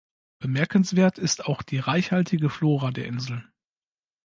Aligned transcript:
Bemerkenswert 0.39 1.19
ist 1.19 1.45
auch 1.45 1.61
die 1.61 1.77
reichhaltige 1.77 2.49
Flora 2.49 2.89
der 2.89 3.05
Insel. 3.05 3.47